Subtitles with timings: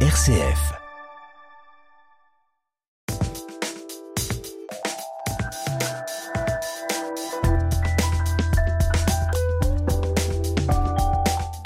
[0.00, 0.85] RCF.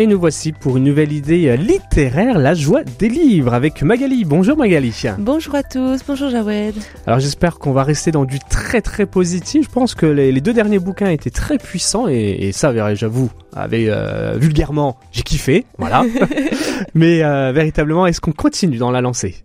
[0.01, 4.25] Et nous voici pour une nouvelle idée littéraire, la joie des livres, avec Magali.
[4.25, 4.99] Bonjour Magali.
[5.19, 6.75] Bonjour à tous, bonjour Jawed.
[7.07, 9.67] Alors j'espère qu'on va rester dans du très très positif.
[9.67, 13.31] Je pense que les, les deux derniers bouquins étaient très puissants et, et ça, j'avoue,
[13.55, 16.03] avec euh, vulgairement, j'ai kiffé, voilà.
[16.95, 19.45] Mais euh, véritablement, est-ce qu'on continue dans la lancée?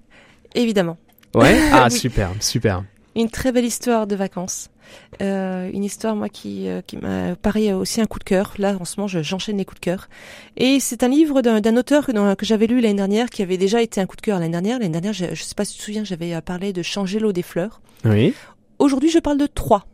[0.53, 0.95] Évidemment.
[1.33, 1.59] Ouais?
[1.73, 2.81] Ah super, super.
[3.15, 4.69] Une très belle histoire de vacances.
[5.21, 8.53] Euh, une histoire moi qui euh, qui m'a paru aussi un coup de cœur.
[8.57, 10.09] Là en ce moment j'enchaîne les coups de cœur.
[10.57, 13.81] Et c'est un livre d'un auteur que, que j'avais lu l'année dernière qui avait déjà
[13.81, 14.79] été un coup de cœur l'année dernière.
[14.79, 17.19] L'année dernière je, je sais pas si tu te souviens j'avais euh, parlé de changer
[17.19, 17.81] l'eau des fleurs.
[18.03, 18.33] Oui.
[18.77, 19.85] Aujourd'hui je parle de Troyes.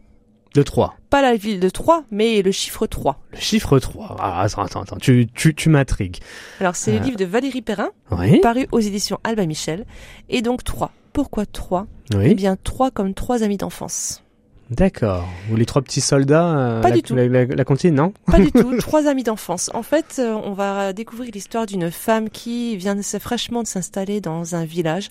[0.53, 0.97] De 3.
[1.09, 3.21] Pas la ville de Troyes, mais le chiffre 3.
[3.31, 4.17] Le chiffre 3.
[4.19, 4.97] Ah, attends, attends, attends.
[4.97, 6.17] Tu, tu, tu m'intrigues.
[6.59, 8.41] Alors, c'est le livre de Valérie Perrin, Oui.
[8.41, 9.85] paru aux éditions Alba Michel.
[10.27, 10.91] Et donc, 3.
[11.13, 12.35] Pourquoi 3 Eh Oui.
[12.35, 14.23] bien, 3 comme trois amis d'enfance.
[14.71, 15.27] D'accord.
[15.51, 16.47] Ou les trois petits soldats.
[16.57, 17.13] euh, Pas la, du tout.
[17.13, 18.13] La, la, la comptine, non?
[18.25, 19.69] Pas du tout, trois amis d'enfance.
[19.73, 24.21] En fait, euh, on va découvrir l'histoire d'une femme qui vient de fraîchement de s'installer
[24.21, 25.09] dans un village.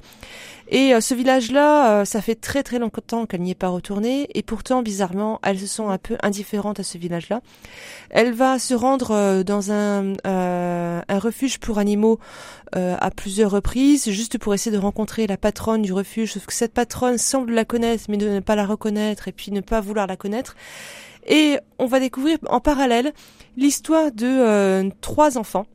[0.72, 4.28] Et euh, ce village-là, euh, ça fait très très longtemps qu'elle n'y est pas retournée.
[4.34, 7.42] Et pourtant, bizarrement, elles se sont un peu indifférentes à ce village-là.
[8.08, 12.18] Elle va se rendre euh, dans un, euh, un refuge pour animaux
[12.76, 16.32] euh, à plusieurs reprises, juste pour essayer de rencontrer la patronne du refuge.
[16.34, 19.49] Sauf que cette patronne semble la connaître, mais de ne pas la reconnaître, et puis
[19.50, 20.56] ne pas vouloir la connaître.
[21.26, 23.12] Et on va découvrir en parallèle
[23.56, 25.66] l'histoire de euh, trois enfants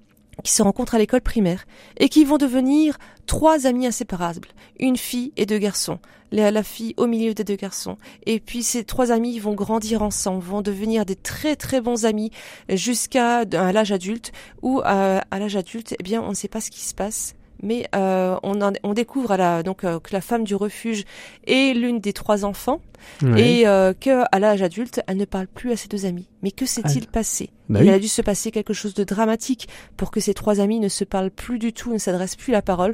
[0.44, 1.66] qui se rencontrent à l'école primaire
[1.98, 6.00] et qui vont devenir trois amis inséparables, une fille et deux garçons.
[6.31, 7.98] La, la fille au milieu des deux garçons.
[8.26, 12.31] Et puis ces trois amis vont grandir ensemble, vont devenir des très très bons amis
[12.68, 16.62] jusqu'à à l'âge adulte où euh, à l'âge adulte, eh bien, on ne sait pas
[16.62, 17.36] ce qui se passe.
[17.64, 21.03] Mais euh, on, en- on découvre à la, donc euh, que la femme du refuge
[21.48, 22.81] est l'une des trois enfants
[23.22, 23.42] Oui.
[23.42, 26.28] et euh, que à l'âge adulte, elle ne parle plus à ses deux amis.
[26.44, 27.50] Mais que s'est-il passé?
[27.70, 29.68] Bah Il a dû se passer quelque chose de dramatique
[29.98, 32.62] pour que ces trois amis ne se parlent plus du tout, ne s'adressent plus la
[32.62, 32.94] parole.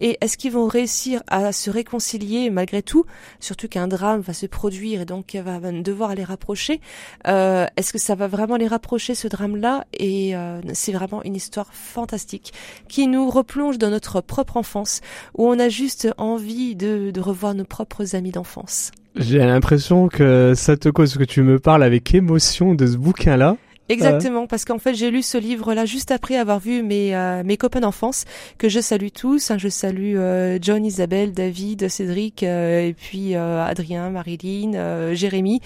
[0.00, 3.04] Et est-ce qu'ils vont réussir à se réconcilier malgré tout?
[3.40, 6.80] Surtout qu'un drame va se produire et donc va devoir les rapprocher.
[7.26, 9.84] Euh, est-ce que ça va vraiment les rapprocher ce drame-là?
[9.94, 12.52] Et euh, c'est vraiment une histoire fantastique
[12.88, 15.00] qui nous replonge dans notre propre enfance
[15.36, 18.90] où on a juste envie de, de revoir nos propres amis d'enfance.
[19.16, 23.56] J'ai l'impression que ça te cause que tu me parles avec émotion de ce bouquin-là.
[23.90, 27.56] Exactement, parce qu'en fait j'ai lu ce livre-là juste après avoir vu mes euh, mes
[27.56, 28.24] copains d'enfance
[28.56, 29.50] que je salue tous.
[29.50, 29.58] hein.
[29.58, 35.60] je salue euh, John, Isabelle, David, Cédric euh, et puis euh, Adrien, Marilyn, euh, Jérémy,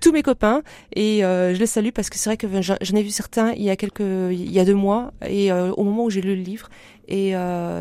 [0.00, 0.62] tous mes copains
[0.94, 3.62] et euh, je les salue parce que c'est vrai que j'en ai vu certains il
[3.62, 6.42] y a quelques il y a deux mois et au moment où j'ai lu le
[6.42, 6.68] livre
[7.08, 7.34] et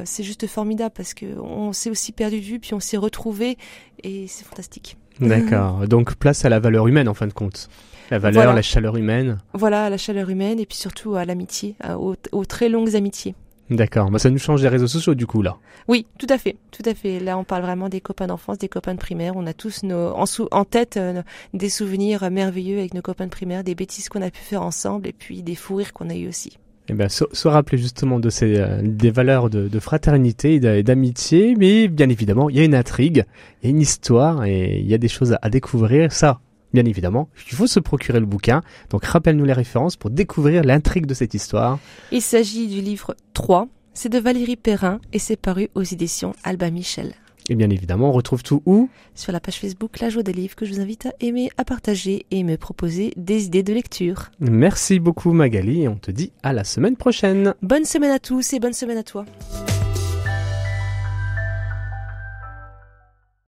[0.05, 3.57] c'est juste formidable parce que on s'est aussi perdu de vue puis on s'est retrouvé
[4.03, 4.97] et c'est fantastique.
[5.19, 5.88] D'accord.
[5.88, 7.69] Donc place à la valeur humaine en fin de compte.
[8.12, 8.56] La valeur, Voilà.
[8.56, 9.38] la chaleur humaine.
[9.53, 13.35] Voilà à la chaleur humaine et puis surtout à l'amitié, aux- aux très longues amitiés.
[13.69, 14.12] D'accord.
[14.12, 15.56] Bah, ça nous change des réseaux sociaux du coup là.
[15.88, 17.19] Oui, tout à fait, tout à fait.
[17.19, 19.34] Là, on parle vraiment des copains d'enfance, des copains de primaire.
[19.35, 23.25] On a tous nos, en, sou- en tête euh, des souvenirs merveilleux avec nos copains
[23.25, 26.09] de primaire, des bêtises qu'on a pu faire ensemble et puis des fous rires qu'on
[26.09, 26.57] a eu aussi.
[26.89, 30.83] Eh ben, se, se rappeler justement de ces euh, des valeurs de, de fraternité et
[30.83, 33.25] d'amitié, mais bien évidemment, il y a une intrigue,
[33.61, 36.11] il y a une histoire et il y a des choses à, à découvrir.
[36.11, 36.41] Ça,
[36.73, 38.61] bien évidemment, il faut se procurer le bouquin.
[38.89, 41.79] Donc rappelle-nous les références pour découvrir l'intrigue de cette histoire.
[42.11, 43.67] Il s'agit du livre 3.
[43.94, 47.13] C'est de Valérie Perrin et c'est paru aux éditions Alba Michel.
[47.49, 48.89] Et bien évidemment, on retrouve tout où?
[49.15, 51.65] Sur la page Facebook La Joie des Livres que je vous invite à aimer, à
[51.65, 54.31] partager et me proposer des idées de lecture.
[54.39, 57.53] Merci beaucoup Magali et on te dit à la semaine prochaine.
[57.61, 59.25] Bonne semaine à tous et bonne semaine à toi.